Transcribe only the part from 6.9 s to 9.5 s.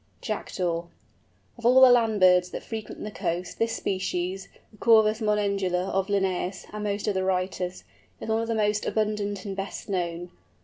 other writers, is one of the most abundant